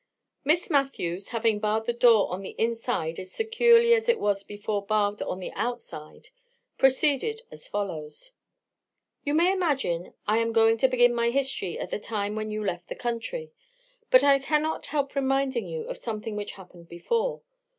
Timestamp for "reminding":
15.15-15.67